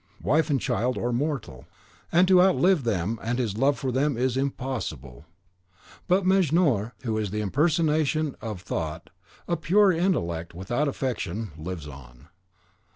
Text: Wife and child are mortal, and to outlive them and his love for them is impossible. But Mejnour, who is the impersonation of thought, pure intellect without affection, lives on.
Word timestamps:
Wife 0.23 0.49
and 0.49 0.59
child 0.59 0.97
are 0.97 1.13
mortal, 1.13 1.67
and 2.11 2.27
to 2.27 2.41
outlive 2.41 2.85
them 2.85 3.19
and 3.21 3.37
his 3.37 3.55
love 3.55 3.77
for 3.77 3.91
them 3.91 4.17
is 4.17 4.35
impossible. 4.35 5.27
But 6.07 6.25
Mejnour, 6.25 6.93
who 7.03 7.19
is 7.19 7.29
the 7.29 7.41
impersonation 7.41 8.35
of 8.41 8.61
thought, 8.63 9.11
pure 9.61 9.91
intellect 9.91 10.55
without 10.55 10.87
affection, 10.87 11.51
lives 11.55 11.87
on. 11.87 12.29